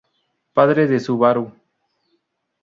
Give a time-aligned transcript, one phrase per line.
[0.55, 1.45] Padre de Subaru.